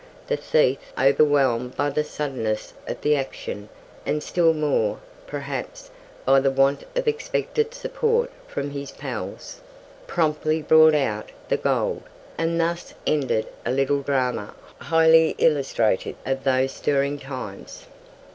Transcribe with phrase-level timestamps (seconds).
[0.25, 3.69] The thief, overwhelmed by the suddenness of the action,
[4.03, 5.91] and still more, perhaps,
[6.25, 9.59] by the want of expected support from his "pals,"
[10.07, 12.01] promptly brought out the gold;
[12.35, 17.85] and thus ended a little drama highly illustrative of those stirring times.